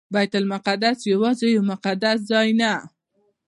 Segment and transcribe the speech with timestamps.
[0.13, 2.73] بیت المقدس یوازې یو مقدس ځای نه.